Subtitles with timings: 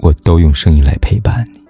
[0.00, 1.60] 我都用声音来陪伴你。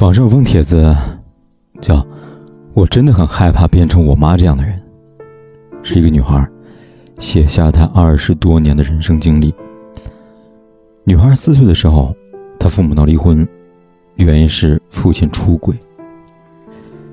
[0.00, 0.94] 网上有封帖子，
[1.80, 2.06] 叫
[2.72, 4.80] “我真的很害怕变成我妈这样的人”，
[5.82, 6.48] 是一个女孩
[7.18, 9.52] 写下她二十多年的人生经历。
[11.04, 12.14] 女孩四岁的时候，
[12.58, 13.46] 她父母闹离婚，
[14.14, 15.76] 原因是父亲出轨。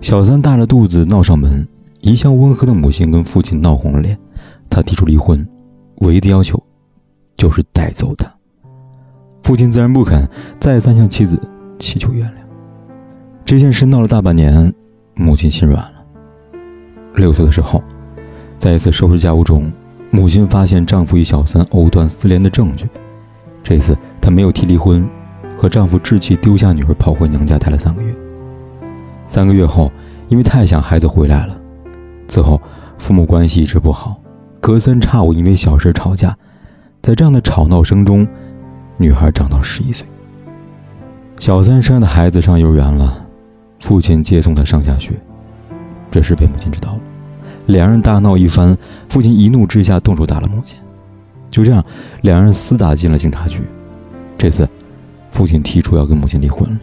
[0.00, 1.66] 小三大着肚子闹上门，
[2.04, 4.18] 一向温和的母亲跟父亲闹红了脸，
[4.68, 5.42] 他提出离婚，
[6.02, 6.62] 唯一的要求
[7.34, 8.30] 就是带走他。
[9.42, 10.28] 父亲自然不肯，
[10.60, 11.40] 再三向妻子
[11.78, 12.34] 祈求原谅。
[13.42, 14.70] 这件事闹了大半年，
[15.14, 16.04] 母亲心软了。
[17.14, 17.82] 六岁的时候，
[18.58, 19.72] 在一次收拾家务中，
[20.10, 22.86] 母亲发现丈夫与小三藕断丝连的证据。
[23.62, 25.08] 这次她没有提离婚，
[25.56, 28.14] 和丈夫置气丢下女儿跑回娘家待了三个月。
[29.26, 29.90] 三个月后，
[30.28, 31.58] 因为太想孩子回来了，
[32.26, 32.60] 此后
[32.98, 34.20] 父母关系一直不好，
[34.60, 36.36] 隔三差五因为小事吵架。
[37.02, 38.26] 在这样的吵闹声中，
[38.96, 40.06] 女孩长到十一岁，
[41.38, 43.20] 小三生的孩子上幼儿园了。
[43.80, 45.12] 父亲接送他上下学，
[46.10, 47.00] 这事被母亲知道了，
[47.66, 48.74] 两人大闹一番。
[49.10, 50.78] 父亲一怒之下动手打了母亲，
[51.50, 51.84] 就这样，
[52.22, 53.60] 两人厮打进了警察局。
[54.38, 54.66] 这次，
[55.30, 56.80] 父亲提出要跟母亲离婚了。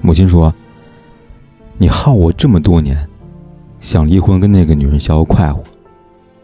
[0.00, 0.54] 母亲说
[1.76, 2.96] ：“你耗我这么多年，
[3.80, 5.64] 想离婚跟那个女人逍遥快活，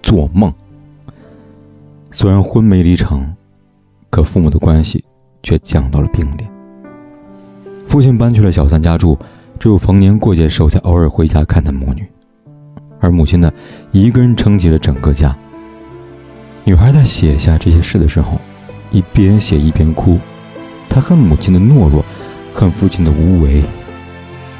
[0.03, 0.53] 做梦。”
[2.11, 3.27] 虽然婚没离成，
[4.11, 5.05] 可父母的关系
[5.43, 6.51] 却降到了冰点。
[7.87, 9.19] 父亲搬去了小三家住，
[9.59, 12.07] 只有逢年过节时候才偶尔回家看他母女，
[13.01, 13.53] 而母亲呢，
[13.93, 15.37] 一个人撑起了整个家。
[16.65, 18.41] 女孩在写下这些事的时候，
[18.91, 20.19] 一边写一边哭，
[20.89, 22.05] 她恨母亲的懦弱，
[22.55, 23.63] 恨父亲的无为，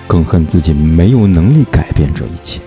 [0.07, 2.61] 更恨自己没有能力改变这一切。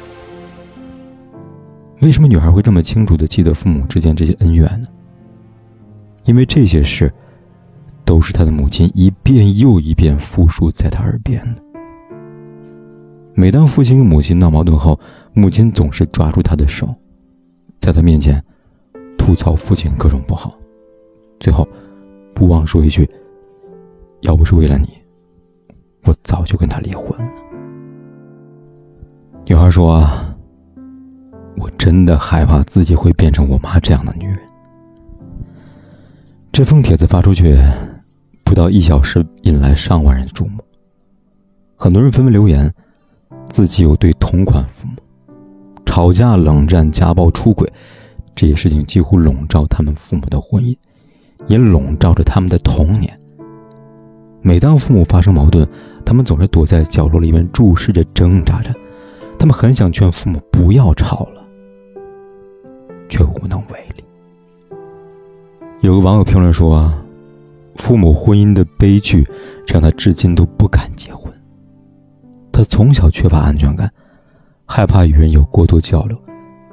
[2.01, 4.87] 为什么女孩会这么清楚的记得父母之间这些恩怨呢？
[6.25, 7.11] 因为这些事。
[8.05, 11.61] 都是他的母亲一遍又一遍复述在他耳边的。
[13.35, 14.99] 每当父亲跟母亲闹矛盾后，
[15.31, 16.91] 母亲总是抓住他的手，
[17.79, 18.43] 在他面前
[19.15, 20.57] 吐槽父亲各种不好，
[21.39, 21.69] 最后
[22.33, 23.07] 不忘说一句
[24.21, 24.87] ：“要不是为了你，
[26.09, 27.31] 我早就跟他离婚了。”
[29.45, 30.07] 女孩说
[31.55, 34.39] ：“我真的害怕自己会变成我妈这样的女人。”
[36.51, 37.57] 这封帖子发出去。
[38.43, 40.57] 不到一小时，引来上万人的注目。
[41.75, 42.73] 很多人纷纷留言，
[43.47, 44.95] 自己有对同款父母，
[45.85, 47.71] 吵架、冷战、家暴、出轨，
[48.33, 50.75] 这些事情几乎笼罩他们父母的婚姻，
[51.45, 53.18] 也笼罩着他们的童年。
[54.41, 55.67] 每当父母发生矛盾，
[56.05, 58.73] 他们总是躲在角落里面注视着、挣扎着。
[59.37, 61.43] 他们很想劝父母不要吵了，
[63.07, 64.03] 却无能为力。
[65.81, 66.91] 有个网友评论说。
[67.75, 69.25] 父母婚姻的悲剧，
[69.65, 71.33] 让他至今都不敢结婚。
[72.51, 73.89] 他从小缺乏安全感，
[74.65, 76.17] 害怕与人有过多交流，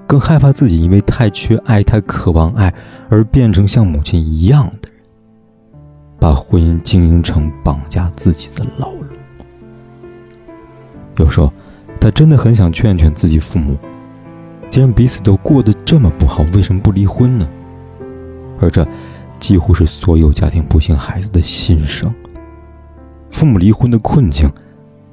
[0.04, 2.74] 更害怕自己因为太缺爱、太渴望爱
[3.08, 4.95] 而变成像母亲一样的人，
[6.26, 9.06] 把婚姻经营成绑架自己的牢笼。
[11.18, 11.52] 有时候，
[12.00, 13.78] 他真的很想劝劝自己父母：
[14.68, 17.48] 既然彼此都过得这么不好，为什么不离婚呢？
[18.58, 18.84] 而这。
[19.38, 22.12] 几乎是所有家庭不幸孩子的心声。
[23.30, 24.50] 父母离婚的困境，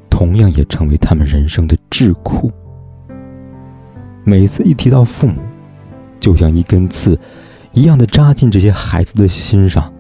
[0.10, 2.52] 同样也成为他们人生的智库。
[4.24, 5.40] 每次一提到父母，
[6.20, 7.20] 就像一根刺，
[7.74, 9.93] 一样的扎进这些孩子的心上。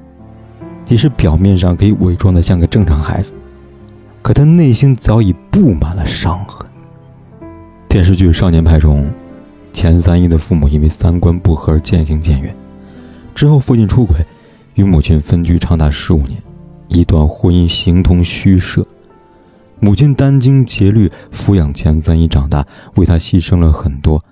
[0.85, 3.33] 即使表面上可以伪装的像个正常孩子，
[4.21, 6.67] 可他内心早已布满了伤痕。
[7.87, 9.09] 电视剧《少年派》中，
[9.71, 12.55] 钱三一的父母因为三观不合而渐行渐远。
[13.33, 14.25] 之后，父亲出轨，
[14.75, 16.41] 与母亲分居长达十五年，
[16.87, 18.85] 一段婚姻形同虚设。
[19.79, 22.65] 母亲殚精竭虑抚养钱三一长大，
[22.95, 24.23] 为他牺牲了很多，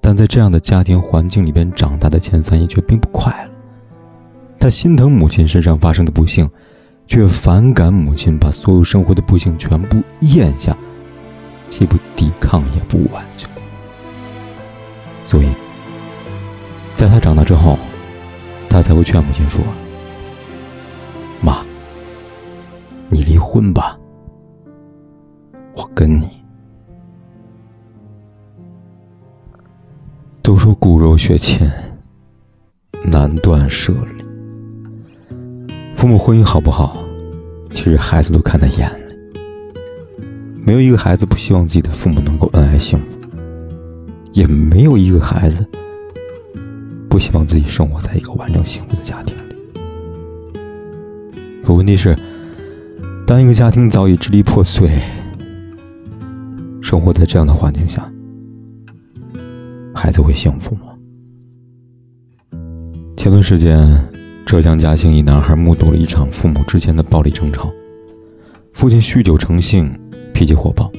[0.00, 3.51] 但在这样的家庭环境里边长大的钱三一却并不快乐。
[4.62, 6.48] 他心疼母亲身上发生的不幸，
[7.08, 10.76] 却反感母亲把所有生活的不幸全部咽下，
[11.68, 13.48] 既不抵抗也不挽救。
[15.24, 15.48] 所以，
[16.94, 17.76] 在他长大之后，
[18.70, 19.60] 他才会劝母亲说
[21.42, 21.66] ：“妈，
[23.10, 23.98] 你离婚吧，
[25.74, 26.28] 我跟你。”
[30.40, 31.68] 都说骨肉血亲，
[33.04, 34.21] 难断舍离。
[36.02, 37.06] 父母婚姻好不好，
[37.70, 39.02] 其实孩子都看在眼里。
[40.66, 43.16] 没有一个孩子不希望自己的父母能够恩爱幸福，
[44.32, 45.64] 也没有一个孩子
[47.08, 49.54] 不希望自己生活在一个完整幸福的家庭里。
[51.62, 52.18] 可问题是，
[53.24, 54.90] 当一个家庭早已支离破碎，
[56.82, 58.10] 生活在这样的环境下。
[59.94, 60.82] 孩子会幸福吗？
[63.16, 64.04] 前段时间，
[64.44, 67.72] 浙江嘉兴一男孩目睹了一场父母之间的暴力争吵。
[68.72, 69.90] 父亲酗酒成性，
[70.34, 70.90] 脾气火爆，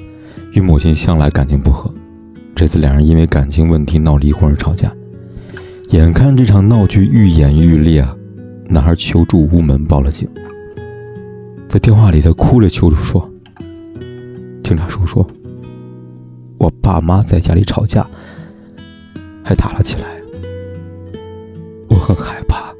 [0.53, 1.93] 与母亲向来感情不和。
[2.55, 4.91] 这次两人因为感情问题闹离婚而吵架。
[5.89, 8.07] 眼看这场闹剧愈演愈烈，
[8.67, 10.27] 男孩求助无门，报了警。
[11.67, 13.29] 在电话里，他哭着求助说
[14.63, 15.23] ：“警察叔叔，
[16.57, 18.07] 我爸妈在家里吵架。”
[19.45, 20.07] 还打了起来，
[21.89, 22.72] 我很害怕。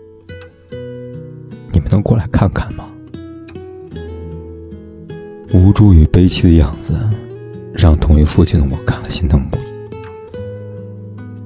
[1.90, 2.86] 能过来看看吗？
[5.54, 6.96] 无助与悲戚的样子，
[7.74, 9.62] 让同为父亲的我看了心疼不已。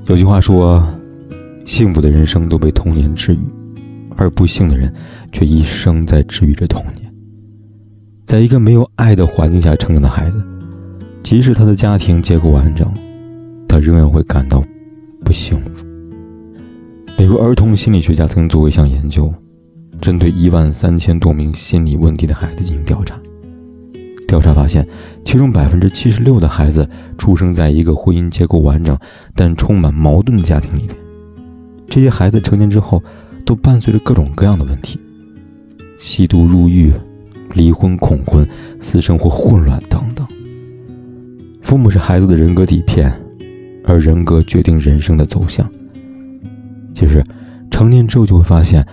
[0.06, 0.88] 有句话说
[1.66, 3.40] ：“幸福的人生都被童年治愈，
[4.16, 4.94] 而不幸的人
[5.32, 7.14] 却一生在治愈着童年。”
[8.26, 10.42] 在一个没有爱的环境下成长的孩子，
[11.24, 12.90] 即使他的家庭结构完整，
[13.68, 14.64] 他仍然会感到。
[15.26, 15.86] 不幸福。
[17.18, 19.34] 美国儿童心理学家曾经做过一项研究，
[20.02, 23.20] 针对一万三千多名心理问题的孩子进行调查。
[24.28, 24.88] 调查发现，
[25.24, 28.98] 其中百分之七十六的孩子出生在一个婚姻结构完整
[29.36, 30.96] 但充满矛盾的家庭里面。
[31.88, 33.02] 这些孩子成年之后，
[33.46, 35.00] 都伴随着各种各样的问题：
[35.98, 36.92] 吸毒、入狱、
[37.54, 38.48] 离婚、恐婚、
[38.80, 40.28] 私生活混乱等等。
[41.62, 43.14] 父母是孩子的人格底片。
[43.90, 45.66] 而人格决定人生的走向。
[46.94, 47.24] 其实，
[47.72, 48.86] 成年之后就会发现，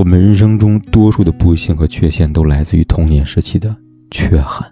[0.00, 3.76] 我们人生中多数的不幸和缺陷都来自于童年时期的
[4.10, 4.66] 缺憾。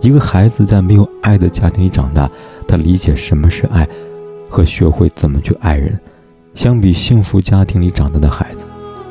[0.00, 2.28] 一个孩子在没有爱的家庭里长大，
[2.66, 3.88] 他理解什么是爱，
[4.50, 5.96] 和学会怎么去爱人，
[6.56, 8.66] 相比幸福家庭里长大的孩子，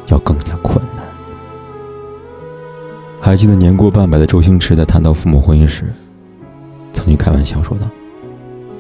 [0.08, 1.06] 要更加困难。
[3.22, 5.86] 还记得年过半百的周星驰在谈到父母婚姻时，
[6.92, 7.88] 曾经开玩笑说道：“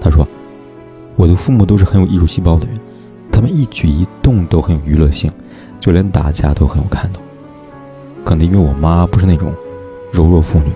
[0.02, 0.28] 他说。”
[1.16, 2.78] 我的父母都是很有艺术细胞的人，
[3.32, 5.32] 他们一举一动都很有娱乐性，
[5.80, 7.22] 就连打架都很有看头。
[8.24, 9.54] 可能因为我妈不是那种
[10.12, 10.72] 柔弱妇女，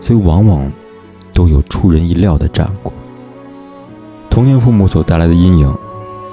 [0.00, 0.70] 所以往往
[1.32, 2.92] 都有出人意料的战果。
[4.28, 5.74] 童年父母所带来的阴影，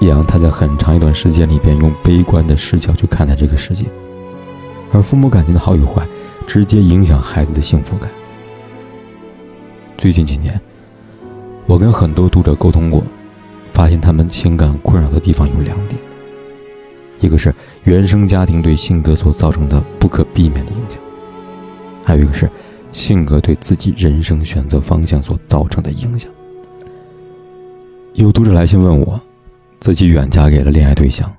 [0.00, 3.86] 也让他在很长一段时间里边用悲观的视角去看待这个世界。
[4.92, 6.06] 而父母感情的好与坏，
[6.46, 8.10] 直接影响孩子的幸福感。
[9.96, 10.60] 最近几年。
[11.66, 13.02] 我跟很多读者沟通过，
[13.72, 15.98] 发现他们情感困扰的地方有两点：
[17.24, 17.54] 一个是
[17.84, 20.98] 原生家庭对性格所造成的不可避免的影响，
[22.04, 22.48] 还有一个是
[22.92, 26.30] 性格对自己人生选择方向所造成的影响。
[28.12, 29.20] 有读者来信问我，
[29.80, 31.32] 自己远嫁给了恋爱对象，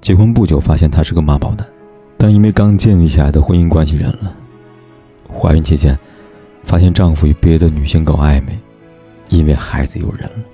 [0.00, 1.66] 结婚不久发现他是个妈宝男，
[2.16, 4.34] 但因为刚建立起来的婚姻关系忍了，
[5.30, 5.98] 怀孕期间
[6.62, 8.58] 发现丈夫与别的女性搞暧昧。
[9.30, 10.44] 因为孩子有人了，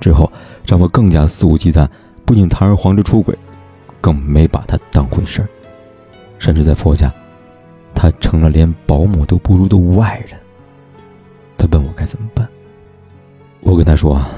[0.00, 0.32] 之后
[0.64, 1.86] 丈夫更加肆无忌惮，
[2.24, 3.36] 不仅堂而皇之出轨，
[4.08, 5.48] 更没把她当回事儿，
[6.38, 7.12] 甚至在婆家，
[7.94, 10.40] 她成了连保姆都不如的外人。
[11.58, 12.48] 他问我该怎么办，
[13.60, 14.30] 我跟他说啊：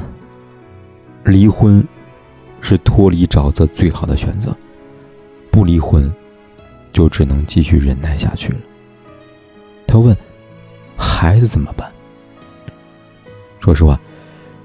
[1.22, 1.86] 离婚
[2.60, 4.52] 是脱离沼泽最好的选择，
[5.52, 6.12] 不离婚
[6.92, 8.58] 就只能继续忍耐下去了。
[9.86, 10.16] 他问：
[10.96, 11.88] 孩子怎么办？
[13.60, 14.00] 说实话，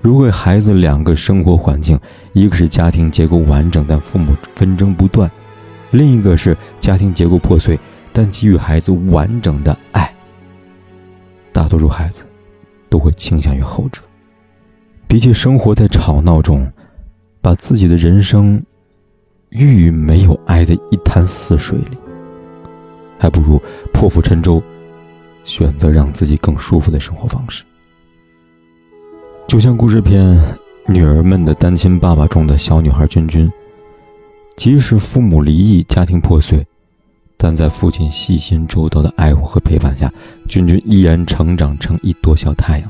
[0.06, 2.00] 如果孩子两个生活环境，
[2.34, 5.28] 一个是家庭结构完整但父母纷争不断，
[5.90, 7.80] 另一个是家庭结构破碎
[8.14, 10.14] 但给予孩子完整的爱，
[11.52, 12.24] 大多数孩子
[12.88, 14.00] 都会倾向于后者。
[15.08, 16.72] 比起生活在吵闹中，
[17.42, 18.64] 把自己的人生
[19.50, 21.98] 寓于没有爱的一潭死水里，
[23.18, 23.60] 还不如
[23.92, 24.62] 破釜沉舟，
[25.46, 27.64] 选择让自己更舒服的生活方式。
[29.48, 30.24] 就像故事片
[30.88, 33.50] 《女儿们的单亲爸爸》中的小女孩君君，
[34.58, 36.66] 即使父母离异，家庭破碎，
[37.38, 40.12] 但在父亲细心周到的爱护和陪伴下，
[40.48, 42.90] 君君依然成长成一朵小太阳，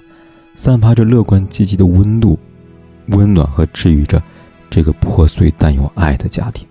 [0.55, 2.39] 散发着乐观积极的温度，
[3.07, 4.23] 温暖和治愈着
[4.69, 6.65] 这个破碎但有爱的家庭。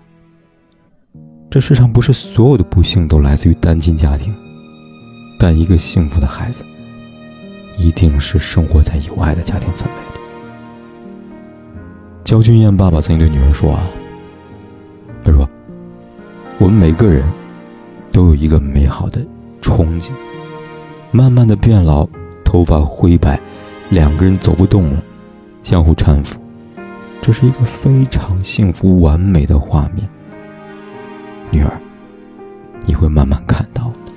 [1.49, 4.33] 这世上不是所有的不幸都来自于单亲家庭，
[5.39, 6.65] 但一个幸福的孩子，
[7.77, 10.19] 一定是生活在有爱的家庭氛围里。
[12.23, 13.87] 焦俊艳爸爸曾经对女儿说：“啊，
[15.23, 15.47] 他说，
[16.57, 17.23] 我们每个人
[18.11, 19.21] 都有一个美好的
[19.61, 20.11] 憧憬，
[21.11, 22.07] 慢慢的变老，
[22.43, 23.39] 头发灰白，
[23.89, 25.03] 两个人走不动了，
[25.61, 26.39] 相互搀扶，
[27.21, 30.09] 这是一个非常幸福完美的画面。”
[31.51, 31.79] 女儿，
[32.85, 34.13] 你会慢慢看到的。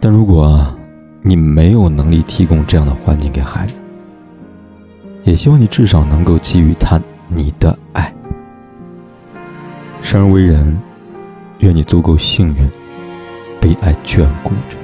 [0.00, 0.74] 但如果
[1.22, 3.80] 你没有能力提供这样的环境给孩子，
[5.22, 8.12] 也希望你至少能够给予他你的爱。
[10.02, 10.76] 生而为人，
[11.60, 12.68] 愿你足够幸运，
[13.60, 14.76] 被爱眷顾着。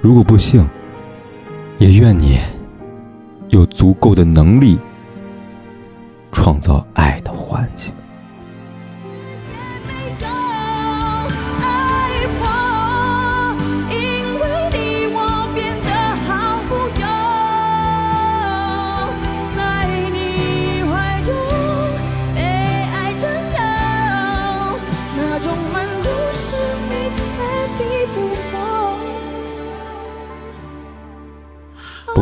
[0.00, 0.66] 如果不幸，
[1.78, 2.38] 也愿你
[3.48, 4.78] 有足够的能力，
[6.32, 7.92] 创造爱的环境。